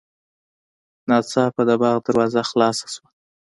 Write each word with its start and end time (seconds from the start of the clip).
ناڅاپه 1.09 1.61
د 1.67 1.71
باغ 1.81 1.97
دروازه 2.07 2.41
خلاصه 2.49 2.85
شوه. 2.93 3.07